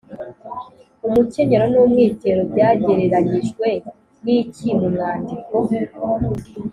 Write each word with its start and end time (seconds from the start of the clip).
umukenyero 1.07 1.65
n’umwitero 1.73 2.41
byagereranyijwe 2.51 3.67
n’iki 4.23 4.69
mu 4.79 4.87
mwandiko? 4.93 5.55